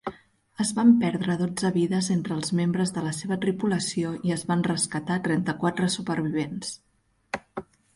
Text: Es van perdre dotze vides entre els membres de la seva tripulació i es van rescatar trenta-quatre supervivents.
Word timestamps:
Es 0.63 0.69
van 0.77 0.93
perdre 1.03 1.35
dotze 1.41 1.71
vides 1.75 2.09
entre 2.15 2.33
els 2.39 2.55
membres 2.61 2.95
de 2.97 3.05
la 3.09 3.13
seva 3.19 3.39
tripulació 3.45 4.17
i 4.31 4.37
es 4.41 4.49
van 4.53 4.67
rescatar 4.73 5.23
trenta-quatre 5.31 5.95
supervivents. 6.01 6.79